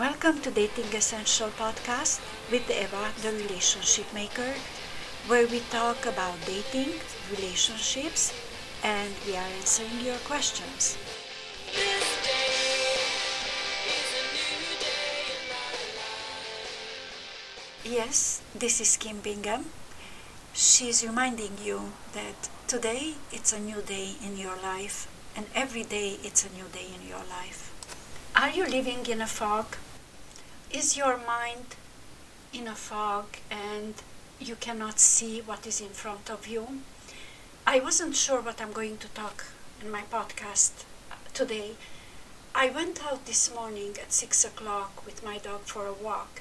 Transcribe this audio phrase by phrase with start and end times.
[0.00, 4.54] Welcome to Dating Essential Podcast with Eva, the relationship maker,
[5.26, 6.94] where we talk about dating,
[7.30, 8.32] relationships,
[8.82, 10.96] and we are answering your questions.
[17.84, 19.66] Yes, this is Kim Bingham.
[20.54, 26.16] She's reminding you that today it's a new day in your life, and every day
[26.24, 27.68] it's a new day in your life.
[28.34, 29.76] Are you living in a fog?
[30.72, 31.74] Is your mind
[32.52, 33.94] in a fog and
[34.38, 36.82] you cannot see what is in front of you?
[37.66, 39.46] I wasn't sure what I'm going to talk
[39.82, 41.72] in my podcast uh, today.
[42.54, 46.40] I went out this morning at six o'clock with my dog for a walk,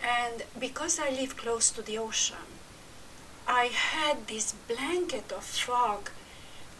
[0.00, 2.46] and because I live close to the ocean,
[3.48, 6.10] I had this blanket of fog.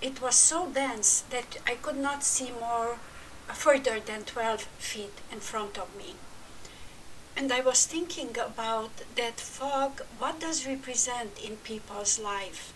[0.00, 2.96] It was so dense that I could not see more
[3.46, 6.14] uh, further than 12 feet in front of me.
[7.38, 12.72] And I was thinking about that fog, what does represent in people's life?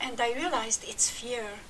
[0.00, 1.60] And I realized it's fear,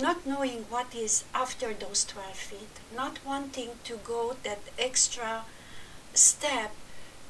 [0.00, 5.44] not knowing what is after those 12 feet, not wanting to go that extra
[6.14, 6.70] step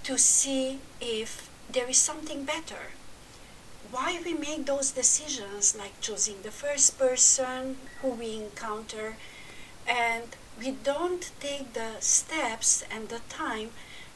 [0.03, 2.93] to see if there is something better.
[3.91, 9.17] Why we make those decisions, like choosing the first person who we encounter,
[9.87, 13.71] and we don't take the steps and the time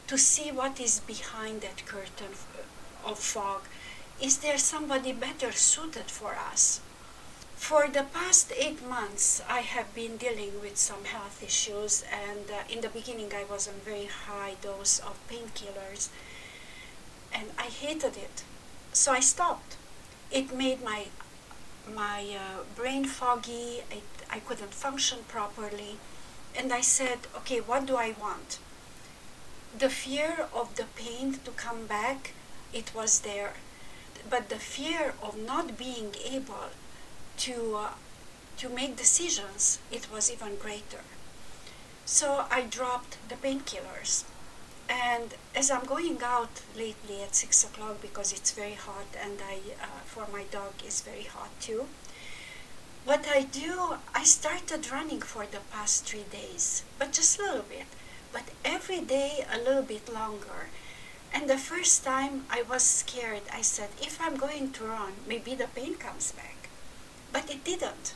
[0.09, 2.33] to see what is behind that curtain
[3.05, 3.61] of fog.
[4.19, 6.81] Is there somebody better suited for us?
[7.55, 12.63] For the past eight months, I have been dealing with some health issues, and uh,
[12.67, 16.09] in the beginning, I was on very high dose of painkillers,
[17.31, 18.43] and I hated it.
[18.91, 19.75] So I stopped.
[20.31, 21.05] It made my
[21.95, 23.83] my uh, brain foggy.
[23.91, 25.97] It, I couldn't function properly,
[26.57, 28.57] and I said, "Okay, what do I want?"
[29.77, 32.33] The fear of the pain to come back,
[32.73, 33.53] it was there.
[34.29, 36.69] But the fear of not being able
[37.37, 37.89] to, uh,
[38.57, 41.03] to make decisions, it was even greater.
[42.05, 44.25] So I dropped the painkillers.
[44.89, 49.59] And as I'm going out lately at six o'clock because it's very hot and I,
[49.81, 51.85] uh, for my dog, is very hot too.
[53.05, 57.61] What I do, I started running for the past three days, but just a little
[57.61, 57.85] bit
[58.31, 60.69] but every day a little bit longer.
[61.33, 65.53] And the first time I was scared, I said, if I'm going to run, maybe
[65.55, 66.69] the pain comes back.
[67.31, 68.13] But it didn't.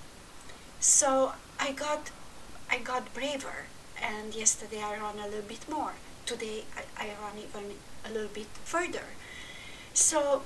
[0.79, 2.11] So I got,
[2.69, 3.67] I got braver.
[4.01, 5.93] And yesterday I ran a little bit more.
[6.25, 7.75] Today I, I run even
[8.05, 9.05] a little bit further.
[9.93, 10.41] So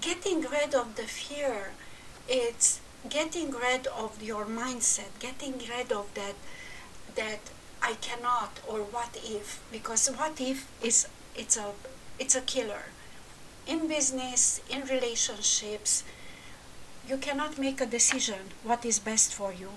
[0.00, 1.72] getting rid of the fear,
[2.28, 6.34] it's getting rid of your mindset, getting rid of that,
[7.14, 7.40] that
[7.86, 11.70] I cannot or what if because what if is it's a
[12.18, 12.86] it's a killer.
[13.64, 16.02] In business in relationships
[17.08, 19.70] you cannot make a decision what is best for you.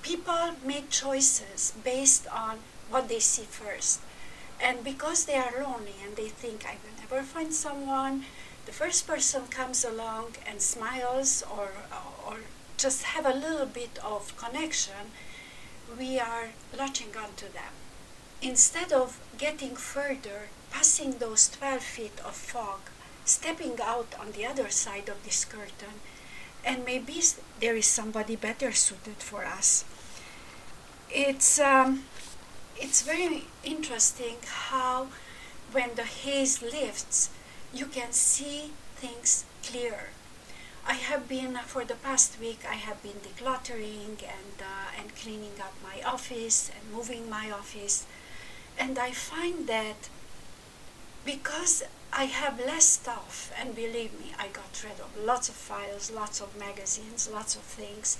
[0.00, 4.00] People make choices based on what they see first.
[4.58, 8.24] And because they are lonely and they think i will never find someone
[8.64, 11.68] the first person comes along and smiles or
[12.26, 12.36] or
[12.78, 15.12] just have a little bit of connection
[15.96, 17.72] we are latching onto them.
[18.42, 22.80] Instead of getting further, passing those 12 feet of fog,
[23.24, 26.00] stepping out on the other side of this curtain,
[26.64, 27.20] and maybe
[27.60, 29.84] there is somebody better suited for us.
[31.10, 32.04] It's, um,
[32.76, 35.08] it's very interesting how,
[35.72, 37.30] when the haze lifts,
[37.72, 40.10] you can see things clearer.
[40.88, 42.60] I have been for the past week.
[42.68, 48.06] I have been decluttering and uh, and cleaning up my office and moving my office,
[48.78, 50.08] and I find that
[51.26, 56.10] because I have less stuff, and believe me, I got rid of lots of files,
[56.10, 58.16] lots of magazines, lots of things.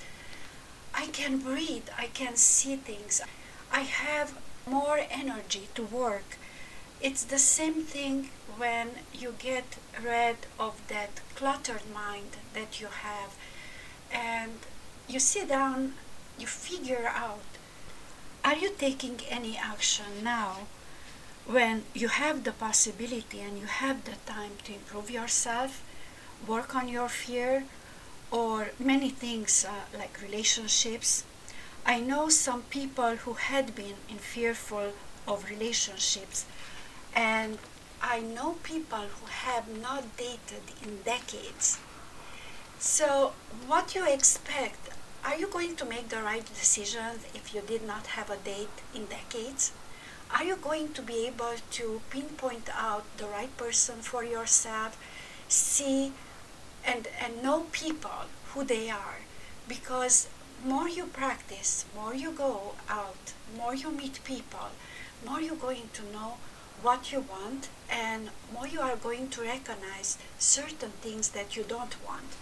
[0.94, 1.88] I can breathe.
[1.96, 3.22] I can see things.
[3.72, 6.36] I have more energy to work.
[7.00, 13.36] It's the same thing when you get rid of that cluttered mind that you have
[14.12, 14.58] and
[15.08, 15.94] you sit down,
[16.38, 17.44] you figure out
[18.44, 20.66] are you taking any action now
[21.46, 25.84] when you have the possibility and you have the time to improve yourself,
[26.46, 27.64] work on your fear,
[28.30, 31.24] or many things uh, like relationships?
[31.86, 34.92] I know some people who had been in fearful
[35.28, 36.44] of relationships
[37.14, 37.58] and
[38.02, 41.78] I know people who have not dated in decades.
[42.78, 43.32] So,
[43.66, 44.90] what you expect?
[45.24, 48.76] Are you going to make the right decision if you did not have a date
[48.94, 49.72] in decades?
[50.30, 54.98] are you going to be able to pinpoint out the right person for yourself
[55.48, 56.12] see
[56.84, 59.20] and and know people who they are
[59.66, 60.28] because
[60.64, 64.68] more you practice more you go out more you meet people
[65.26, 66.36] more you're going to know
[66.82, 71.96] what you want and more you are going to recognize certain things that you don't
[72.06, 72.36] want.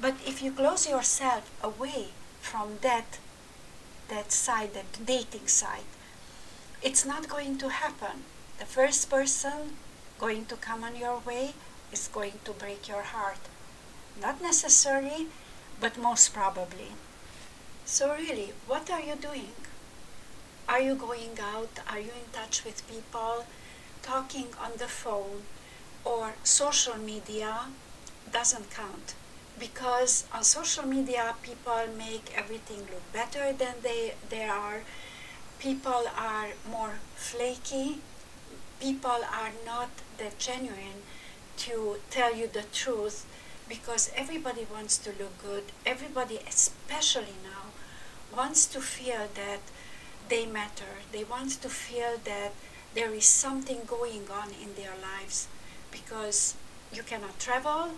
[0.00, 2.08] But if you close yourself away
[2.40, 3.18] from that
[4.08, 5.88] that side that dating side
[6.82, 8.24] it's not going to happen.
[8.58, 9.76] The first person
[10.18, 11.52] going to come on your way
[11.92, 13.38] is going to break your heart.
[14.20, 15.28] Not necessarily
[15.80, 16.92] but most probably.
[17.84, 19.52] So really what are you doing?
[20.68, 21.80] Are you going out?
[21.88, 23.44] Are you in touch with people
[24.02, 25.42] talking on the phone
[26.04, 27.66] or social media
[28.32, 29.14] doesn't count
[29.58, 34.80] because on social media people make everything look better than they, they are.
[35.58, 37.98] People are more flaky.
[38.80, 41.02] People are not that genuine
[41.58, 43.26] to tell you the truth
[43.68, 45.64] because everybody wants to look good.
[45.84, 47.70] Everybody especially now
[48.34, 49.60] wants to feel that
[50.30, 51.02] they matter.
[51.12, 52.52] They want to feel that
[52.94, 55.48] there is something going on in their lives
[55.90, 56.54] because
[56.92, 57.90] you cannot travel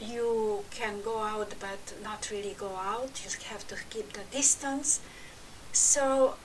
[0.00, 3.20] you can go out but not really go out.
[3.24, 5.00] You have to keep the distance.
[5.72, 6.36] So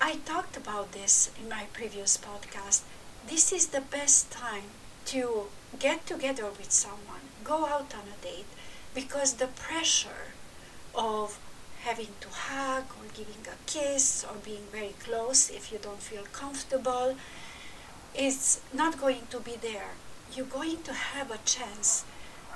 [0.00, 2.82] i talked about this in my previous podcast.
[3.26, 4.70] This is the best time
[5.06, 5.48] to
[5.78, 8.46] get together with someone go out on a date
[8.94, 10.32] because the pressure
[10.94, 11.38] of
[11.82, 16.24] having to hug or giving a kiss or being very close if you don't feel
[16.32, 17.16] comfortable
[18.14, 19.90] it's not going to be there.
[20.34, 22.04] You're going to have a chance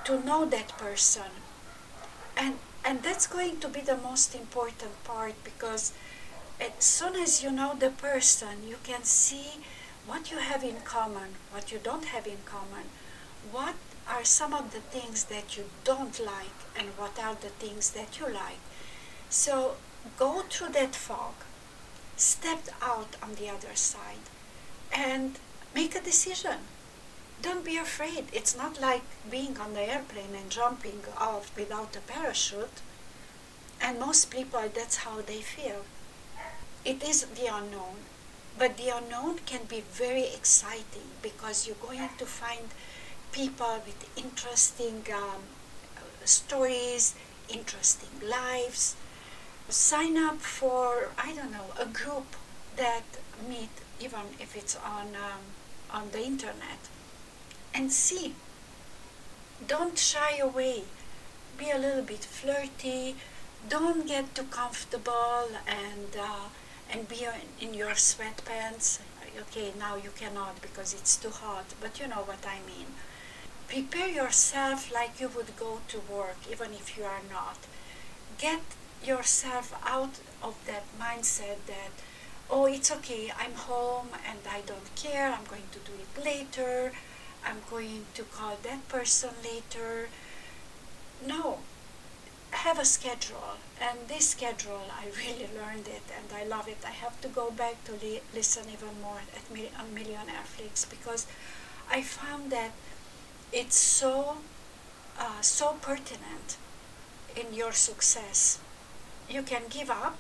[0.04, 1.30] to know that person.
[2.36, 5.92] And and that's going to be the most important part because
[6.60, 9.60] as soon as you know the person, you can see
[10.06, 12.86] what you have in common, what you don't have in common,
[13.52, 13.76] what
[14.08, 18.19] are some of the things that you don't like, and what are the things that
[18.19, 18.58] you like.
[19.32, 19.76] So
[20.19, 21.32] go through that fog,
[22.19, 24.29] step out on the other side,
[24.93, 25.38] and
[25.75, 26.58] make a decision.
[27.40, 28.26] Don't be afraid.
[28.34, 32.82] It's not like being on the airplane and jumping off without a parachute.
[33.81, 35.87] And most people, that's how they feel.
[36.84, 38.05] It is the unknown.
[38.58, 42.69] But the unknown can be very exciting because you're going to find
[43.32, 45.40] people with interesting um,
[46.26, 47.14] stories,
[47.49, 48.94] interesting lives.
[49.72, 52.36] Sign up for, I don't know, a group
[52.76, 53.04] that
[53.48, 55.42] meet, even if it's on um,
[55.90, 56.88] on the internet
[57.74, 58.34] and see.
[59.66, 60.84] Don't shy away.
[61.56, 63.16] Be a little bit flirty.
[63.69, 66.48] Don't get too comfortable and uh,
[66.90, 67.26] and be
[67.60, 68.98] in your sweatpants.
[69.40, 72.88] Okay, now you cannot because it's too hot, but you know what I mean.
[73.69, 77.56] Prepare yourself like you would go to work, even if you are not.
[78.36, 78.60] Get
[79.06, 81.90] yourself out of that mindset that
[82.50, 86.93] oh, it's okay, I'm home and I don't care, I'm going to do it later,
[87.44, 90.08] I'm going to call that person later.
[91.26, 91.58] No,
[92.50, 96.78] have a schedule, and this schedule, I really learned it and I love it.
[96.87, 100.84] I have to go back to li- listen even more at Mil- on Millionaire Flix
[100.84, 101.26] because
[101.91, 102.72] I found that
[103.53, 104.36] it's so,
[105.19, 106.56] uh, so pertinent
[107.34, 108.58] in your success.
[109.29, 110.19] You can give up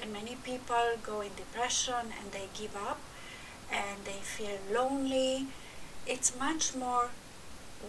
[0.00, 2.98] and many people go in depression and they give up
[3.70, 5.46] and they feel lonely.
[6.06, 7.10] It's much more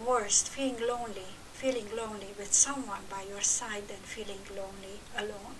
[0.06, 5.54] worse feeling lonely, feeling lonely with someone by your side than feeling lonely alone.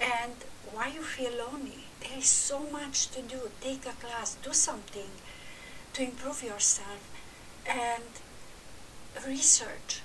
[0.00, 0.36] And
[0.72, 1.84] why you feel lonely?
[2.00, 3.50] There is so much to do.
[3.60, 5.10] Take a class, do something
[5.94, 7.10] to improve yourself
[7.66, 8.04] and
[9.26, 10.02] research.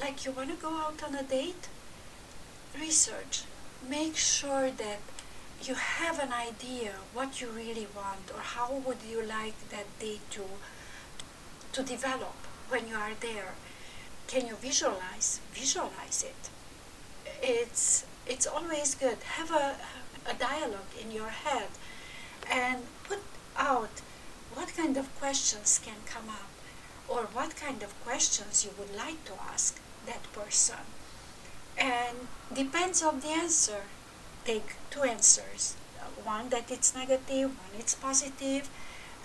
[0.00, 1.68] Like you want to go out on a date?
[2.78, 3.44] Research
[3.88, 5.00] make sure that
[5.62, 10.18] you have an idea what you really want or how would you like that day
[10.30, 10.42] to
[11.72, 12.34] to develop
[12.68, 13.54] when you are there.
[14.26, 16.50] Can you visualize visualize it?
[17.42, 19.18] It's it's always good.
[19.38, 19.76] Have a,
[20.26, 21.68] a dialogue in your head
[22.50, 23.22] and put
[23.56, 24.00] out
[24.54, 26.50] what kind of questions can come up
[27.08, 30.84] or what kind of questions you would like to ask that person
[31.78, 33.82] and depends on the answer.
[34.44, 35.76] Take two answers.
[36.24, 38.68] One that it's negative one it's positive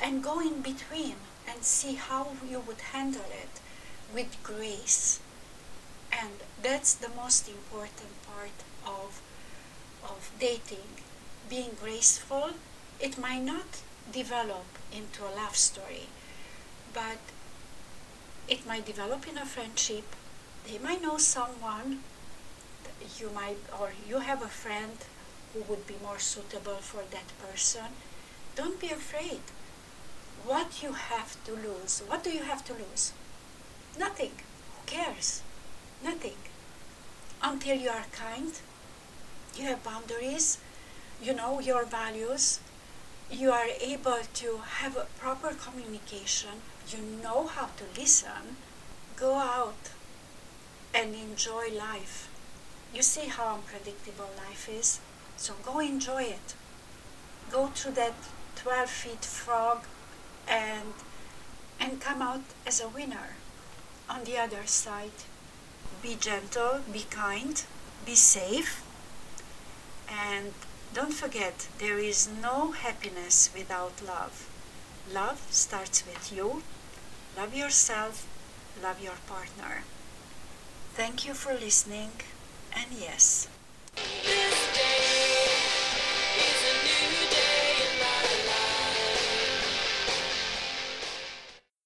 [0.02, 1.16] and go in between
[1.48, 3.60] and see how you would handle it
[4.14, 5.20] with grace.
[6.12, 9.22] And that's the most important part of
[10.04, 10.90] of dating.
[11.50, 12.52] Being graceful
[13.00, 16.08] it might not develop into a love story,
[16.94, 17.20] but
[18.48, 20.06] it might develop in a friendship.
[20.66, 22.04] They might know someone
[23.20, 24.98] you might or you have a friend
[25.54, 27.92] who would be more suitable for that person.
[28.56, 29.42] Don't be afraid.
[30.46, 32.02] What you have to lose?
[32.08, 33.14] What do you have to lose?
[33.98, 34.32] Nothing.
[34.76, 35.42] Who cares?
[36.04, 36.38] Nothing.
[37.42, 38.54] Until you are kind,
[39.56, 40.60] you have boundaries,
[41.22, 42.60] you know your values,
[43.32, 48.58] you are able to have a proper communication, you know how to listen,
[49.16, 49.92] go out
[50.94, 52.30] and enjoy life.
[52.98, 55.00] You see how unpredictable life is?
[55.36, 56.56] So go enjoy it.
[57.52, 58.16] Go through that
[58.56, 59.84] 12 feet frog
[60.48, 60.96] and
[61.80, 63.36] and come out as a winner
[64.10, 65.20] on the other side.
[66.02, 67.64] Be gentle, be kind,
[68.04, 68.84] be safe,
[70.10, 70.54] and
[70.92, 74.50] don't forget there is no happiness without love.
[75.14, 76.64] Love starts with you.
[77.38, 78.26] Love yourself,
[78.82, 79.84] love your partner.
[80.96, 82.14] Thank you for listening,
[82.76, 83.48] and yes.